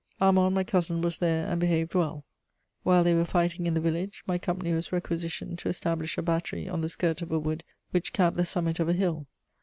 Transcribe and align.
Armand, 0.19 0.55
my 0.55 0.63
cousin, 0.63 0.99
was 1.03 1.19
there 1.19 1.45
and 1.47 1.59
behaved 1.59 1.93
well. 1.93 2.25
While 2.81 3.03
they 3.03 3.13
were 3.13 3.23
fighting 3.23 3.67
in 3.67 3.75
the 3.75 3.79
village, 3.79 4.23
my 4.25 4.39
company 4.39 4.73
was 4.73 4.91
requisitioned 4.91 5.59
to 5.59 5.69
establish 5.69 6.17
a 6.17 6.23
battery 6.23 6.67
on 6.67 6.81
the 6.81 6.89
skirt 6.89 7.21
of 7.21 7.31
a 7.31 7.37
wood 7.37 7.63
which 7.91 8.11
capped 8.11 8.35
the 8.35 8.43
summit 8.45 8.79
of 8.79 8.89
a 8.89 8.93
hill. 8.93 9.27